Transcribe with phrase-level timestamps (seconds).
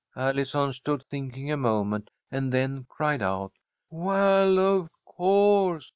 [0.15, 3.51] Allison stood thinking a moment, and then cried out:
[3.91, 5.89] "Well, of course!